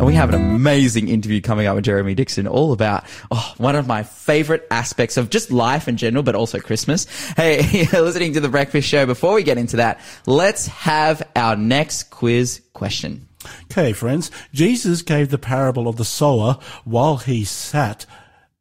[0.00, 3.76] And we have an amazing interview coming up with Jeremy Dixon, all about oh, one
[3.76, 7.04] of my favorite aspects of just life in general, but also Christmas.
[7.32, 7.60] Hey,
[7.92, 9.04] you're listening to the Breakfast Show.
[9.04, 13.28] Before we get into that, let's have our next quiz question.
[13.64, 14.30] Okay, friends.
[14.54, 18.06] Jesus gave the parable of the sower while he sat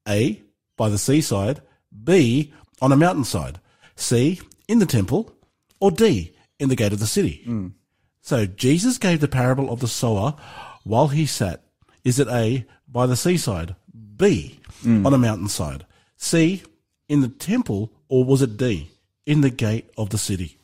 [0.09, 0.43] A,
[0.75, 1.61] by the seaside,
[2.03, 3.61] B, on a mountainside,
[3.95, 5.33] C, in the temple,
[5.79, 7.43] or D, in the gate of the city.
[7.45, 7.67] Hmm.
[8.21, 10.35] So Jesus gave the parable of the sower
[10.83, 11.63] while he sat.
[12.03, 13.75] Is it A, by the seaside,
[14.17, 15.05] B, hmm.
[15.05, 15.85] on a mountainside,
[16.17, 16.63] C,
[17.07, 18.89] in the temple, or was it D,
[19.25, 20.57] in the gate of the city?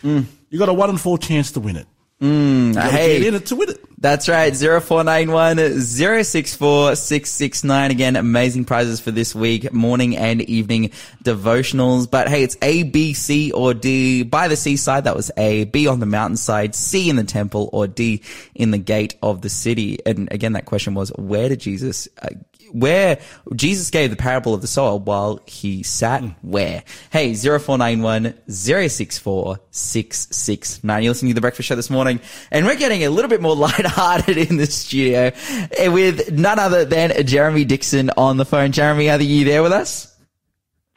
[0.00, 0.22] Hmm.
[0.48, 1.86] You got a one in four chance to win it.
[2.20, 3.18] Hmm, gotta Hey.
[3.18, 3.89] get in it to win it.
[4.02, 4.56] That's right.
[4.56, 7.90] 0491 064 669.
[7.90, 9.70] Again, amazing prizes for this week.
[9.74, 12.10] Morning and evening devotionals.
[12.10, 14.22] But hey, it's A, B, C, or D.
[14.22, 15.64] By the seaside, that was A.
[15.64, 16.74] B on the mountainside.
[16.74, 18.22] C in the temple or D
[18.54, 19.98] in the gate of the city.
[20.06, 22.28] And again, that question was, where did Jesus, uh,
[22.72, 23.20] where
[23.54, 26.82] Jesus gave the parable of the sower while he sat where?
[27.10, 31.02] Hey, 0491 064 669.
[31.02, 33.56] You're listening to The Breakfast Show this morning, and we're getting a little bit more
[33.56, 35.32] lighthearted in the studio
[35.76, 38.72] eh, with none other than Jeremy Dixon on the phone.
[38.72, 40.16] Jeremy, are you there with us?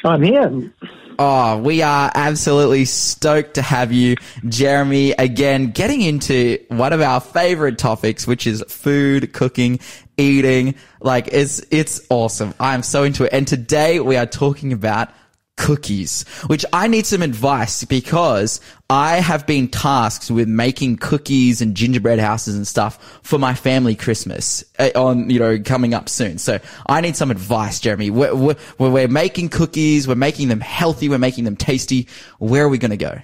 [0.04, 0.74] I'm here.
[1.20, 4.16] Oh, we are absolutely stoked to have you,
[4.48, 9.80] Jeremy, again, getting into one of our favorite topics, which is food, cooking,
[10.18, 10.76] eating.
[11.00, 12.54] Like, it's, it's awesome.
[12.60, 13.34] I'm so into it.
[13.34, 15.10] And today we are talking about
[15.56, 21.76] cookies, which I need some advice because I have been tasked with making cookies and
[21.76, 26.38] gingerbread houses and stuff for my family Christmas uh, on, you know, coming up soon.
[26.38, 28.10] So I need some advice, Jeremy.
[28.10, 30.08] We're, we're, we're making cookies.
[30.08, 31.08] We're making them healthy.
[31.08, 32.08] We're making them tasty.
[32.40, 33.22] Where are we going to go?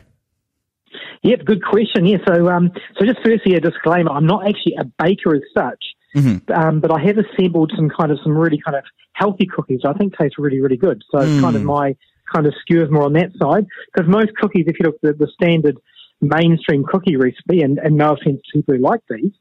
[1.23, 2.05] Yep, good question.
[2.05, 5.83] Yeah, so um, so just firstly a disclaimer: I'm not actually a baker as such,
[6.15, 6.51] mm-hmm.
[6.51, 9.81] um, but I have assembled some kind of some really kind of healthy cookies.
[9.85, 11.03] I think taste really really good.
[11.11, 11.41] So mm.
[11.41, 11.65] kind of mm.
[11.65, 11.95] my
[12.33, 15.25] kind of skews more on that side because most cookies, if you look at the,
[15.25, 15.77] the standard
[16.21, 19.31] mainstream cookie recipe, and, and no offense to people who like these,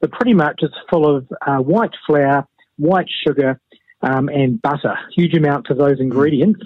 [0.00, 3.60] but pretty much it's full of uh, white flour, white sugar,
[4.02, 4.98] um, and butter.
[5.14, 6.60] Huge amounts of those ingredients.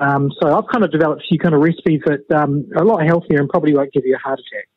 [0.00, 2.86] Um, so I've kind of developed a few kind of recipes that um, are a
[2.86, 4.68] lot healthier and probably won't give you a heart attack.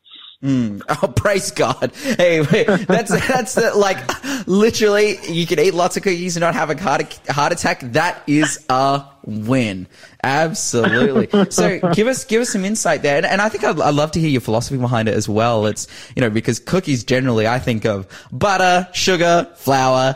[0.43, 0.81] Mm.
[0.89, 1.91] Oh, praise God!
[1.95, 3.99] Hey, that's that's the, like
[4.47, 7.81] literally you can eat lots of cookies and not have a heart heart attack.
[7.81, 9.87] That is a win.
[10.23, 11.29] Absolutely.
[11.51, 14.11] So give us give us some insight there, and, and I think I'd, I'd, love
[14.13, 15.67] to hear your philosophy behind it as well.
[15.67, 20.15] It's you know because cookies generally I think of butter, sugar, flour,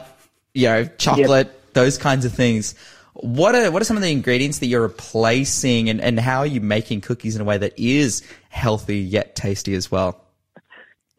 [0.55, 1.73] you know, chocolate, yep.
[1.73, 2.73] those kinds of things.
[3.15, 6.45] What are what are some of the ingredients that you're replacing, and, and how are
[6.45, 10.21] you making cookies in a way that is healthy yet tasty as well?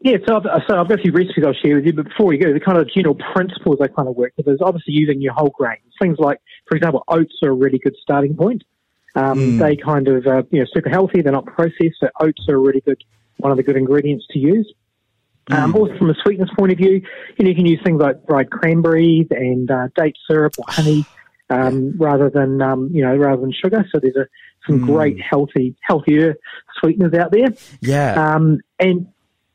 [0.01, 2.27] Yeah, so I've, so I've got a few recipes I'll share with you, but before
[2.27, 5.21] we go, the kind of general principles I kind of work with is obviously using
[5.21, 5.81] your whole grains.
[5.99, 8.63] Things like, for example, oats are a really good starting point.
[9.15, 9.59] Um, mm.
[9.59, 11.23] They kind of, uh, you know, super healthy.
[11.23, 13.03] They're not processed, so oats are a really good,
[13.37, 14.71] one of the good ingredients to use.
[15.49, 15.79] Um, mm.
[15.79, 17.01] Also, from a sweetness point of view,
[17.37, 21.07] you know, you can use things like dried cranberries and uh, date syrup or honey
[21.49, 23.85] um, rather than um, you know rather than sugar.
[23.91, 24.27] So there's a,
[24.67, 24.85] some mm.
[24.85, 26.35] great healthy healthier
[26.79, 27.49] sweeteners out there.
[27.81, 28.13] Yeah.
[28.13, 29.07] Um, and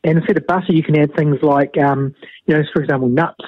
[0.05, 2.15] and instead of butter, you can add things like um,
[2.47, 3.45] you know, for example, nuts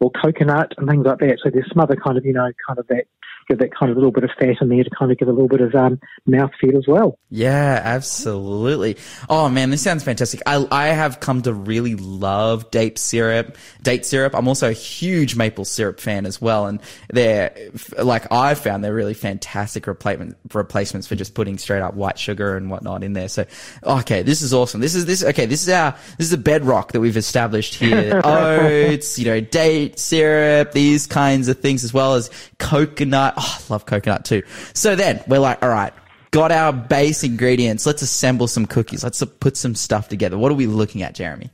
[0.00, 1.38] or coconut and things like that.
[1.42, 3.04] So there's some other kind of you know kind of that
[3.50, 5.32] give that kind of little bit of fat in there to kind of give a
[5.32, 7.18] little bit of um, mouthfeel as well.
[7.30, 8.96] Yeah, absolutely.
[9.28, 10.40] Oh man, this sounds fantastic.
[10.46, 13.56] I, I have come to really love date syrup.
[13.82, 14.34] Date syrup.
[14.34, 17.54] I'm also a huge maple syrup fan as well, and they're
[17.98, 22.56] like I've found they're really fantastic replacement replacements for just putting straight up white sugar
[22.56, 23.28] and whatnot in there.
[23.28, 23.46] So,
[23.82, 24.80] okay, this is awesome.
[24.80, 25.24] This is this.
[25.24, 28.20] Okay, this is our this is the bedrock that we've established here.
[28.24, 33.34] Oats, you know, date syrup, these kinds of things, as well as coconut.
[33.40, 34.42] Oh, I love coconut too.
[34.74, 35.92] So then we're like, all right,
[36.30, 37.86] got our base ingredients.
[37.86, 39.02] Let's assemble some cookies.
[39.02, 40.36] Let's put some stuff together.
[40.38, 41.50] What are we looking at, Jeremy?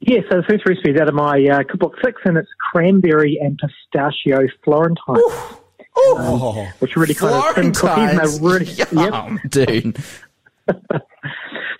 [0.00, 3.38] Yeah, so the first recipe is out of my uh, cookbook six, and it's cranberry
[3.40, 5.16] and pistachio Florentine.
[6.16, 8.38] Um, which really kind of thin cookies.
[8.38, 9.50] And really, Yum, yep.
[9.50, 9.98] dude.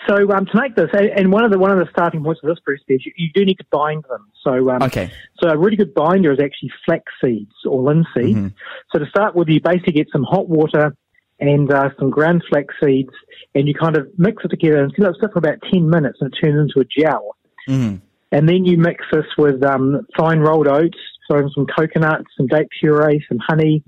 [0.09, 2.49] So um, to make this, and one of the one of the starting points of
[2.49, 4.31] this recipe is you, you do need to bind them.
[4.45, 5.11] So um, okay.
[5.43, 8.37] So a really good binder is actually flax seeds or linseed.
[8.37, 8.49] Mm-hmm.
[8.93, 10.97] So to start with, you basically get some hot water
[11.41, 13.13] and uh, some ground flax seeds,
[13.55, 16.19] and you kind of mix it together and let it sit for about ten minutes,
[16.21, 17.37] and it turns into a gel.
[17.69, 17.97] Mm-hmm.
[18.33, 22.69] And then you mix this with um, fine rolled oats, so some coconut, some date
[22.79, 23.83] puree, some honey,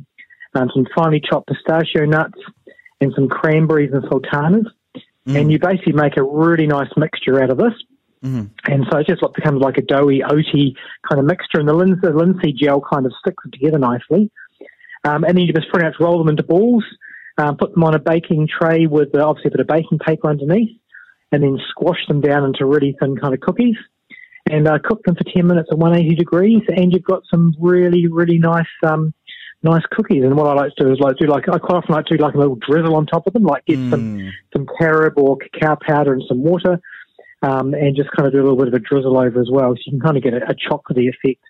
[0.54, 2.40] um, some finely chopped pistachio nuts,
[3.00, 4.66] and some cranberries and sultanas
[5.28, 5.38] mm.
[5.38, 7.74] and you basically make a really nice mixture out of this.
[8.24, 8.72] Mm-hmm.
[8.72, 10.74] And so it just becomes like a doughy, oaty
[11.08, 14.30] kind of mixture, and the linseed, linseed gel kind of sticks it together nicely.
[15.04, 16.84] Um, and then you just pretty much roll them into balls,
[17.38, 20.28] um, put them on a baking tray with uh, obviously a bit of baking paper
[20.28, 20.76] underneath,
[21.30, 23.76] and then squash them down into really thin kind of cookies.
[24.50, 28.06] And uh, cook them for 10 minutes at 180 degrees, and you've got some really,
[28.10, 29.12] really nice um,
[29.62, 30.25] nice cookies.
[30.25, 32.16] And what I like to do is like do like I quite often like to
[32.16, 33.90] do like a little drizzle on top of them, like get mm.
[33.90, 36.81] some some carob or cacao powder and some water,
[37.42, 39.75] um, and just kind of do a little bit of a drizzle over as well,
[39.75, 41.42] so you can kind of get a, a chocolatey effect.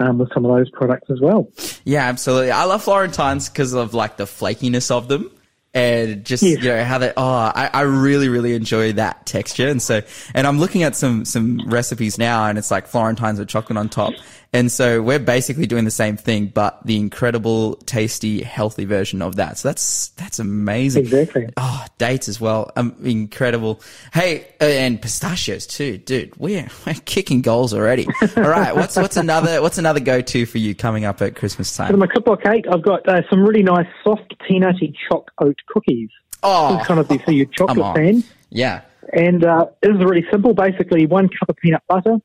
[0.00, 1.48] Um, with some of those products as well.
[1.82, 2.52] Yeah, absolutely.
[2.52, 5.28] I love Florentines because of like the flakiness of them
[5.74, 6.62] and just yes.
[6.62, 10.00] you know how they oh I, I really really enjoy that texture and so
[10.34, 13.88] and I'm looking at some some recipes now and it's like Florentines with chocolate on
[13.88, 14.14] top
[14.52, 19.36] and so we're basically doing the same thing, but the incredible, tasty, healthy version of
[19.36, 19.58] that.
[19.58, 21.04] So that's, that's amazing.
[21.04, 21.48] Exactly.
[21.58, 22.70] Oh, dates as well.
[22.74, 23.82] Um, incredible.
[24.12, 26.34] Hey, uh, and pistachios too, dude.
[26.36, 28.06] We're, we're kicking goals already.
[28.36, 28.74] All right.
[28.74, 31.90] What's, what's another, what's another go-to for you coming up at Christmas time?
[31.90, 36.08] For my cookbook cake, I've got uh, some really nice soft peanutty choc oat cookies.
[36.42, 38.24] Oh, kind of for your chocolate fan.
[38.50, 38.82] Yeah.
[39.12, 40.54] And uh, this is really simple.
[40.54, 42.18] Basically, one cup of peanut butter,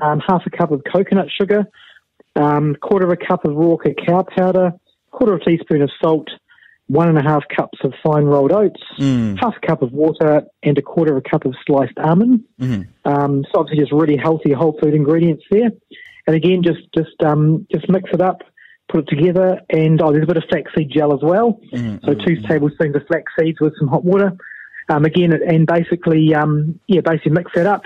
[0.00, 1.64] um, half a cup of coconut sugar,
[2.34, 4.72] um, quarter of a cup of raw cacao powder,
[5.10, 6.28] quarter of a teaspoon of salt,
[6.88, 8.80] one and a half cups of fine rolled oats,
[9.40, 12.44] half a cup of water, and a quarter of a cup of sliced almond.
[13.04, 15.70] Um, so obviously just really healthy whole food ingredients there.
[16.26, 18.42] And again, just just um, just mix it up,
[18.88, 21.58] put it together, and oh, there's a bit of flaxseed gel as well.
[22.04, 24.32] So two tablespoons of flax seeds with some hot water.
[24.88, 27.82] Um, again, and basically, um, yeah, basically mix that up,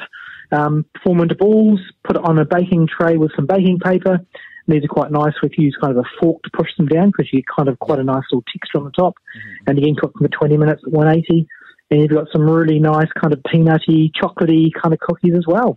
[0.53, 4.21] um, form into balls, put it on a baking tray with some baking paper.
[4.69, 7.09] These are quite nice if you use kind of a fork to push them down
[7.09, 9.15] because you get kind of quite a nice little texture on the top.
[9.67, 11.49] And again, cook them for 20 minutes at 180.
[11.91, 15.77] And you've got some really nice kind of peanutty, chocolatey kind of cookies as well.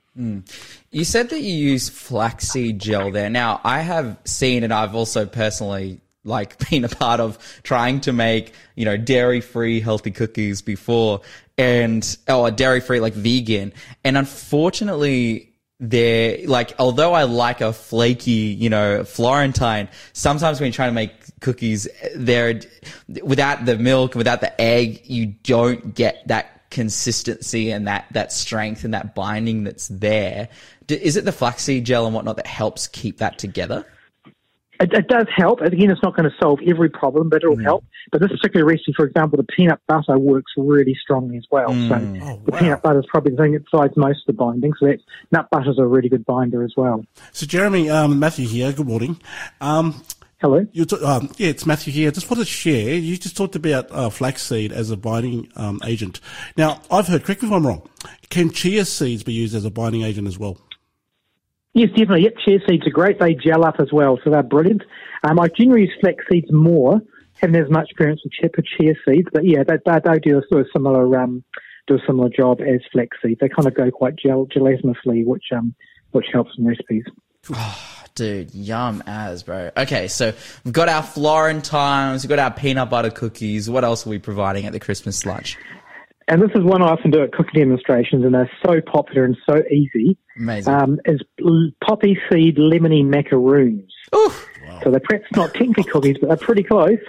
[0.92, 3.32] You said that you use flaxseed gel there.
[3.32, 8.14] Now, I have seen, and I've also personally like been a part of trying to
[8.14, 11.22] make, you know, dairy free healthy cookies before
[11.58, 13.74] and, oh, or dairy free, like vegan.
[14.04, 20.74] And unfortunately, they're like, although I like a flaky, you know, Florentine, sometimes when you're
[20.74, 21.12] trying to make
[21.42, 22.62] cookies, they're
[23.22, 28.84] without the milk, without the egg, you don't get that consistency and that, that strength
[28.84, 30.50] and that binding that's there.
[30.88, 33.86] Is it the flaxseed gel and whatnot that helps keep that together?
[34.80, 35.62] It, it does help.
[35.62, 37.84] Again, it's not going to solve every problem, but it'll help.
[38.12, 41.70] But this particular recipe, for example, the peanut butter works really strongly as well.
[41.70, 44.74] So the peanut butter is probably the thing that provides most of the binding.
[44.80, 47.06] So that's, nut butter's a really good binder as well.
[47.32, 48.72] So, Jeremy, um, Matthew here.
[48.74, 49.22] Good morning.
[49.62, 50.04] Um,
[50.42, 50.68] Hello.
[50.74, 52.10] you t- um, yeah, it's Matthew here.
[52.10, 52.96] I just want to share.
[52.96, 56.20] You just talked about uh, flaxseed as a binding um, agent.
[56.58, 57.24] Now, I've heard.
[57.24, 57.88] Correct me if I'm wrong.
[58.30, 60.58] Can chia seeds be used as a binding agent as well?
[61.74, 62.24] Yes, definitely.
[62.24, 63.20] Yep, chia seeds are great.
[63.20, 64.84] They gel up as well, so they're brilliant.
[65.28, 67.02] Um, I generally use flax seeds more.
[67.42, 70.42] Haven't as much experience with chia, chia seeds, but yeah, they, they, they do a
[70.50, 71.44] sort of similar um,
[71.88, 73.40] do a similar job as flax seeds.
[73.42, 75.74] They kind of go quite gel, gelatinously, which um,
[76.12, 77.06] which helps in recipes.
[78.16, 79.72] Dude, yum as, bro.
[79.76, 80.34] Okay, so
[80.64, 83.68] we've got our Florentines, we've got our peanut butter cookies.
[83.68, 85.58] What else are we providing at the Christmas lunch?
[86.28, 89.38] And this is one I often do at cooking demonstrations, and they're so popular and
[89.48, 90.18] so easy.
[90.38, 90.74] Amazing.
[90.74, 91.22] Um, is
[91.84, 93.92] poppy seed lemony macaroons.
[94.16, 94.48] Oof.
[94.84, 97.00] So they're perhaps not technically cookies, but they're pretty close.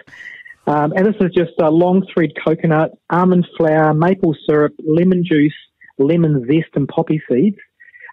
[0.66, 5.54] Um, and this is just a long thread coconut, almond flour, maple syrup, lemon juice,
[5.98, 7.58] lemon zest, and poppy seeds.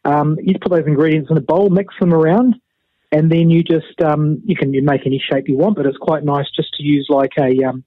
[0.03, 2.55] Um, you just put those ingredients in a bowl, mix them around,
[3.11, 5.75] and then you just um, you can make any shape you want.
[5.75, 7.83] But it's quite nice just to use like a um,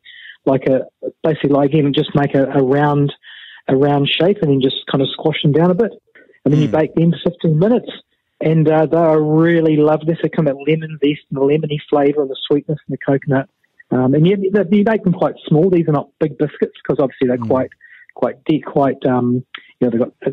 [0.46, 0.87] like a
[1.22, 3.12] basically like again just make a, a round
[3.68, 5.92] a round shape and then just kind of squash them down a bit,
[6.44, 7.90] and then you bake them for 15 minutes.
[8.40, 10.14] And uh, they are really lovely.
[10.20, 13.48] They come out lemon zest and the lemony flavour and the sweetness and the coconut.
[13.90, 15.70] Um, and you, you make them quite small.
[15.70, 17.70] These are not big biscuits because obviously they're quite
[18.14, 19.44] quite deep, quite um,
[19.80, 20.30] you know they've got uh,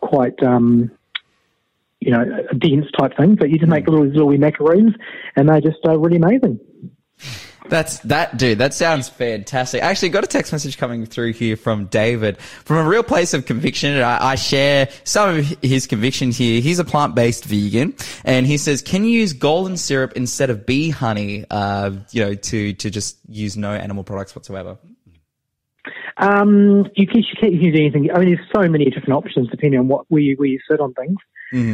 [0.00, 0.90] quite um,
[2.00, 3.34] you know a dense type thing.
[3.34, 4.94] But you just make little little macaroons,
[5.36, 6.58] and they're just uh, really amazing.
[7.68, 8.58] That's that, dude.
[8.58, 9.82] That sounds fantastic.
[9.82, 13.34] I actually got a text message coming through here from David from a real place
[13.34, 13.94] of conviction.
[13.94, 16.60] And I, I share some of his conviction here.
[16.60, 20.90] He's a plant-based vegan, and he says, "Can you use golden syrup instead of bee
[20.90, 21.44] honey?
[21.50, 24.78] Uh, you know, to to just use no animal products whatsoever."
[26.18, 28.10] Um, you can, you can't use anything.
[28.10, 30.80] I mean, there's so many different options depending on what where you, where you sit
[30.80, 31.16] on things.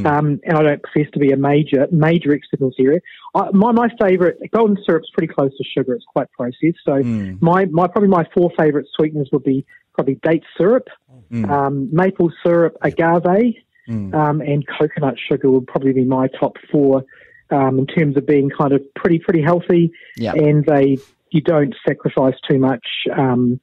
[0.07, 3.00] Um, and I don't profess to be a major major expert in this area.
[3.35, 5.95] I, my my favourite golden syrup's pretty close to sugar.
[5.95, 6.79] It's quite processed.
[6.85, 7.03] So
[7.40, 9.64] my my probably my four favourite sweeteners would be
[9.95, 10.88] probably date syrup,
[11.51, 13.55] um, maple syrup, agave,
[14.14, 17.05] um, and coconut sugar would probably be my top four
[17.51, 20.33] um, in terms of being kind of pretty pretty healthy, Yeah.
[20.35, 20.99] and they
[21.31, 23.61] you don't sacrifice too much um,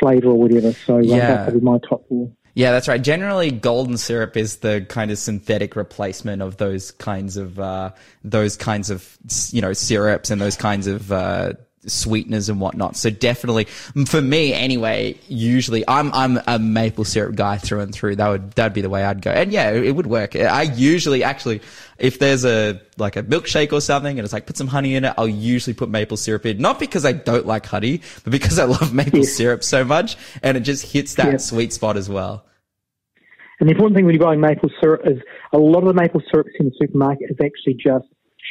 [0.00, 0.72] flavour or whatever.
[0.72, 1.26] So uh, Yeah.
[1.26, 2.30] that's probably my top four.
[2.54, 3.00] Yeah, that's right.
[3.00, 7.92] Generally, golden syrup is the kind of synthetic replacement of those kinds of uh,
[8.24, 9.18] those kinds of
[9.52, 11.54] you know syrups and those kinds of uh,
[11.86, 12.96] sweeteners and whatnot.
[12.96, 13.64] So definitely,
[14.06, 18.16] for me anyway, usually I'm I'm a maple syrup guy through and through.
[18.16, 19.30] That would that'd be the way I'd go.
[19.30, 20.36] And yeah, it would work.
[20.36, 21.60] I usually actually,
[21.98, 25.04] if there's a like a milkshake or something, and it's like put some honey in
[25.04, 26.58] it, I'll usually put maple syrup in.
[26.58, 30.56] Not because I don't like honey, but because I love maple syrup so much, and
[30.56, 31.36] it just hits that Yeah.
[31.38, 32.44] sweet spot as well.
[33.60, 35.18] And the important thing when you're buying maple syrup is
[35.52, 38.06] a lot of the maple syrups in the supermarket is actually just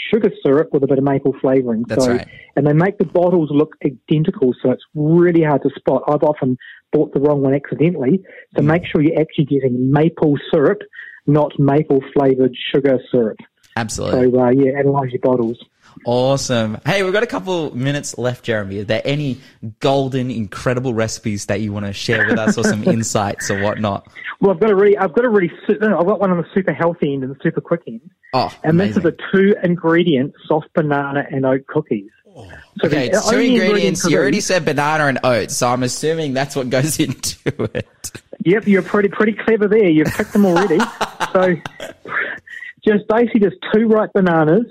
[0.09, 1.83] sugar syrup with a bit of maple flavouring.
[1.87, 2.27] That's so, right.
[2.55, 6.03] And they make the bottles look identical, so it's really hard to spot.
[6.07, 6.57] I've often
[6.91, 8.19] bought the wrong one accidentally.
[8.19, 8.23] Mm.
[8.55, 10.79] So make sure you're actually getting maple syrup,
[11.27, 13.37] not maple flavoured sugar syrup.
[13.75, 14.31] Absolutely.
[14.31, 15.63] So uh, yeah, analyse your bottles.
[16.05, 16.77] Awesome.
[16.85, 18.79] Hey, we've got a couple minutes left, Jeremy.
[18.79, 19.39] Are there any
[19.79, 24.07] golden, incredible recipes that you want to share with us or some insights or whatnot?
[24.39, 26.47] Well, I've got a really, I've got a really, no, I've got one on the
[26.53, 28.01] super healthy end and the super quick end.
[28.33, 29.03] Oh, And amazing.
[29.03, 32.09] this is a two ingredient soft banana and oat cookies.
[32.35, 32.49] Oh.
[32.81, 34.09] So Okay, it's two only ingredients.
[34.09, 37.37] You already said banana and oats, so I'm assuming that's what goes into
[37.75, 38.11] it.
[38.45, 39.89] Yep, you're pretty pretty clever there.
[39.89, 40.79] You've picked them already.
[41.33, 41.55] so
[42.87, 44.65] just basically just two ripe bananas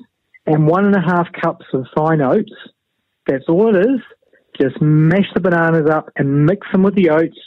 [0.51, 2.53] and one and a half cups of fine oats.
[3.26, 4.01] That's all it is.
[4.61, 7.38] Just mash the bananas up and mix them with the oats.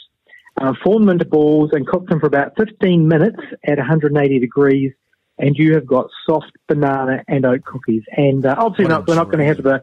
[0.60, 4.92] Uh, form them into balls and cook them for about 15 minutes at 180 degrees,
[5.36, 8.02] and you have got soft banana and oat cookies.
[8.16, 9.82] And uh, obviously, not, we're not going to have the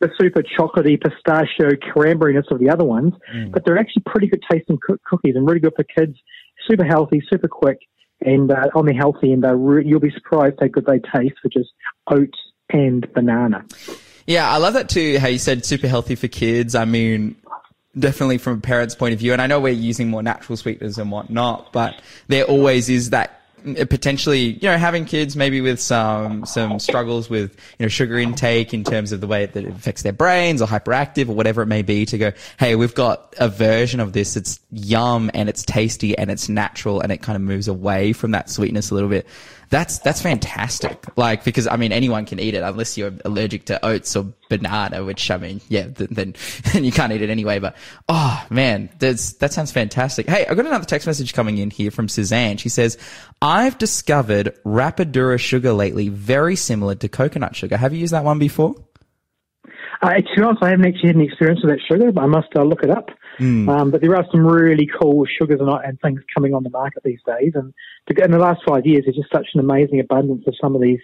[0.00, 3.14] the super chocolatey pistachio cranberryness of the other ones,
[3.50, 6.18] but they're actually pretty good tasting cook- cookies and really good for kids.
[6.68, 7.78] Super healthy, super quick,
[8.20, 11.48] and uh, on the healthy end, re- you'll be surprised how good they taste for
[11.48, 11.70] just
[12.10, 12.38] oats
[12.70, 13.64] and banana.
[14.26, 15.18] Yeah, I love that too.
[15.18, 16.74] How you said super healthy for kids.
[16.74, 17.36] I mean,
[17.98, 20.98] definitely from a parent's point of view, and I know we're using more natural sweeteners
[20.98, 25.80] and whatnot, but there always is that uh, potentially, you know, having kids maybe with
[25.80, 29.70] some some struggles with you know sugar intake in terms of the way that it
[29.70, 32.04] affects their brains or hyperactive or whatever it may be.
[32.06, 34.36] To go, hey, we've got a version of this.
[34.36, 38.32] It's yum and it's tasty and it's natural and it kind of moves away from
[38.32, 39.26] that sweetness a little bit.
[39.68, 41.06] That's that's fantastic.
[41.16, 45.04] Like because I mean anyone can eat it unless you're allergic to oats or banana,
[45.04, 46.34] which I mean yeah th- then
[46.72, 47.58] then you can't eat it anyway.
[47.58, 47.76] But
[48.08, 50.28] oh man, that's that sounds fantastic.
[50.28, 52.58] Hey, I got another text message coming in here from Suzanne.
[52.58, 52.96] She says
[53.42, 57.76] I've discovered Rapadura sugar lately, very similar to coconut sugar.
[57.76, 58.74] Have you used that one before?
[60.02, 62.26] Uh, to be honest, I haven't actually had any experience with that sugar, but I
[62.26, 63.08] must uh, look it up.
[63.68, 67.02] Um, but there are some really cool sugars and, and things coming on the market
[67.04, 67.52] these days.
[67.54, 67.72] And
[68.08, 70.80] to, in the last five years, there's just such an amazing abundance of some of
[70.80, 71.00] these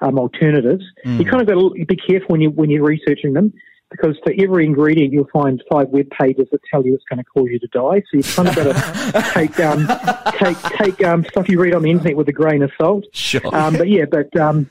[0.00, 0.84] um, alternatives.
[1.18, 3.52] You kind of got to be careful when you when you're researching them.
[3.88, 7.24] Because for every ingredient, you'll find five web pages that tell you it's going to
[7.24, 8.02] cause you to die.
[8.10, 9.88] So you've kind of got to take um,
[10.38, 13.04] take take um, stuff you read on the internet with a grain of salt.
[13.12, 13.42] Sure.
[13.54, 14.68] Um, but yeah, but um,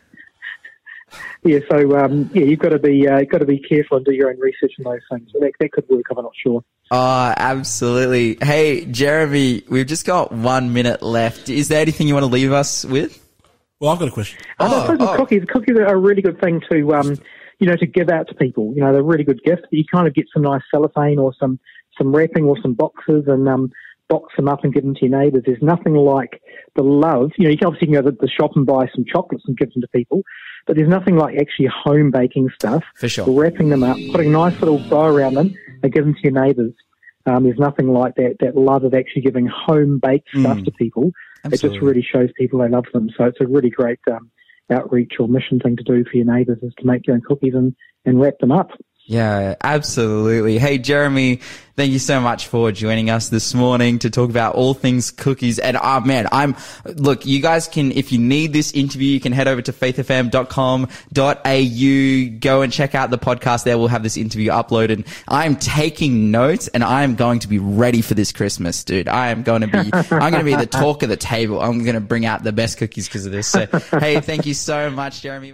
[1.43, 4.11] yeah, so um, yeah, you've got to be uh, got to be careful and do
[4.11, 5.31] your own research on those things.
[5.33, 6.05] That, that could work.
[6.09, 6.63] I'm not sure.
[6.91, 8.37] Oh, absolutely.
[8.41, 11.49] Hey, Jeremy, we've just got one minute left.
[11.49, 13.21] Is there anything you want to leave us with?
[13.79, 14.39] Well, I've got a question.
[14.59, 15.15] Uh, Oh, I suppose with oh.
[15.17, 17.17] cookies, cookies are a really good thing to, um,
[17.59, 18.73] you know, to give out to people.
[18.75, 19.63] You know, they're a really good gift.
[19.71, 21.59] You kind of get some nice cellophane or some,
[21.97, 23.71] some wrapping or some boxes and, um,
[24.09, 25.43] box them up and give them to your neighbours.
[25.45, 26.41] There's nothing like
[26.75, 27.31] the love.
[27.37, 29.71] You know, you can obviously go to the shop and buy some chocolates and give
[29.73, 30.21] them to people,
[30.67, 32.83] but there's nothing like actually home baking stuff.
[32.95, 33.29] For sure.
[33.29, 36.33] Wrapping them up, putting a nice little bow around them and give them to your
[36.33, 36.73] neighbours.
[37.27, 41.11] Um, there's nothing like that, that love of actually giving home baked stuff to people.
[41.43, 43.09] It just really shows people they love them.
[43.17, 44.29] So it's a really great um,
[44.71, 47.53] outreach or mission thing to do for your neighbours is to make your own cookies
[47.55, 47.75] and,
[48.05, 48.69] and wrap them up.
[49.07, 50.57] Yeah, absolutely.
[50.57, 51.41] Hey, Jeremy,
[51.75, 55.59] thank you so much for joining us this morning to talk about all things cookies.
[55.59, 59.31] And oh man, I'm, look, you guys can, if you need this interview, you can
[59.31, 63.77] head over to faithfm.com.au, go and check out the podcast there.
[63.77, 65.05] We'll have this interview uploaded.
[65.27, 69.07] I'm taking notes and I am going to be ready for this Christmas, dude.
[69.07, 71.61] I am going to be, I'm going to be the talk of the table.
[71.61, 73.47] I'm going to bring out the best cookies because of this.
[73.47, 73.67] So,
[73.99, 75.53] hey, thank you so much, Jeremy.